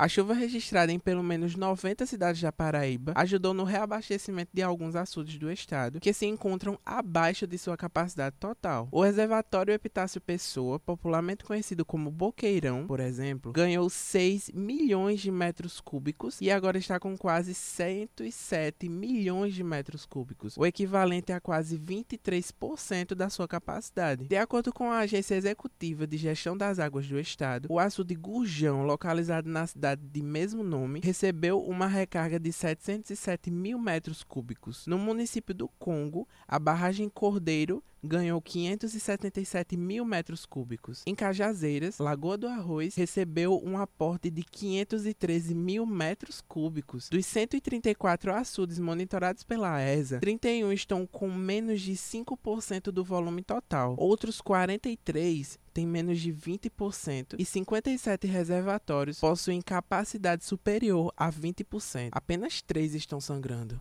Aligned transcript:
A 0.00 0.08
chuva 0.08 0.32
registrada 0.32 0.90
em 0.90 0.98
pelo 0.98 1.22
menos 1.22 1.54
90 1.54 2.06
cidades 2.06 2.40
da 2.40 2.50
Paraíba 2.50 3.12
ajudou 3.16 3.52
no 3.52 3.64
reabastecimento 3.64 4.48
de 4.50 4.62
alguns 4.62 4.96
açudes 4.96 5.38
do 5.38 5.52
estado, 5.52 6.00
que 6.00 6.14
se 6.14 6.24
encontram 6.24 6.78
abaixo 6.86 7.46
de 7.46 7.58
sua 7.58 7.76
capacidade 7.76 8.34
total. 8.40 8.88
O 8.90 9.02
reservatório 9.02 9.74
Epitácio 9.74 10.18
Pessoa, 10.18 10.80
popularmente 10.80 11.44
conhecido 11.44 11.84
como 11.84 12.10
Boqueirão, 12.10 12.86
por 12.86 12.98
exemplo, 12.98 13.52
ganhou 13.52 13.90
6 13.90 14.52
milhões 14.54 15.20
de 15.20 15.30
metros 15.30 15.82
cúbicos 15.82 16.40
e 16.40 16.50
agora 16.50 16.78
está 16.78 16.98
com 16.98 17.14
quase 17.14 17.52
107 17.52 18.88
milhões 18.88 19.52
de 19.52 19.62
metros 19.62 20.06
cúbicos, 20.06 20.56
o 20.56 20.64
equivalente 20.64 21.30
a 21.30 21.42
quase 21.42 21.78
23% 21.78 23.14
da 23.14 23.28
sua 23.28 23.46
capacidade. 23.46 24.26
De 24.26 24.36
acordo 24.38 24.72
com 24.72 24.90
a 24.90 25.00
Agência 25.00 25.34
Executiva 25.34 26.06
de 26.06 26.16
Gestão 26.16 26.56
das 26.56 26.78
Águas 26.78 27.06
do 27.06 27.20
Estado, 27.20 27.68
o 27.70 27.78
açude 27.78 28.14
Gurjão, 28.14 28.86
localizado 28.86 29.46
na 29.46 29.66
cidade 29.66 29.89
de 29.94 30.22
mesmo 30.22 30.62
nome, 30.62 31.00
recebeu 31.02 31.60
uma 31.60 31.86
recarga 31.86 32.38
de 32.38 32.52
707 32.52 33.50
mil 33.50 33.78
metros 33.78 34.22
cúbicos. 34.22 34.86
No 34.86 34.98
município 34.98 35.54
do 35.54 35.68
Congo, 35.68 36.28
a 36.46 36.58
barragem 36.58 37.08
Cordeiro 37.08 37.82
ganhou 38.02 38.40
577 38.40 39.76
mil 39.76 40.04
metros 40.04 40.46
cúbicos. 40.46 41.02
Em 41.06 41.14
Cajazeiras, 41.14 41.98
Lagoa 41.98 42.36
do 42.36 42.46
Arroz 42.46 42.94
recebeu 42.94 43.60
um 43.64 43.78
aporte 43.78 44.30
de 44.30 44.42
513 44.42 45.54
mil 45.54 45.86
metros 45.86 46.40
cúbicos. 46.40 47.08
Dos 47.08 47.26
134 47.26 48.34
açudes 48.34 48.78
monitorados 48.78 49.42
pela 49.42 49.80
ESA, 49.80 50.20
31 50.20 50.72
estão 50.72 51.06
com 51.06 51.30
menos 51.30 51.80
de 51.80 51.92
5% 51.92 52.90
do 52.90 53.04
volume 53.04 53.42
total. 53.42 53.94
Outros 53.98 54.40
43 54.40 55.58
têm 55.72 55.86
menos 55.86 56.20
de 56.20 56.32
20% 56.32 57.36
e 57.38 57.44
57 57.44 58.26
reservatórios 58.26 59.20
possuem 59.20 59.60
capacidade 59.60 60.44
superior 60.44 61.12
a 61.16 61.30
20%. 61.30 62.08
Apenas 62.12 62.60
3 62.62 62.94
estão 62.94 63.20
sangrando. 63.20 63.78